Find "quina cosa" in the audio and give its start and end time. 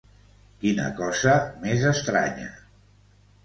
0.63-1.37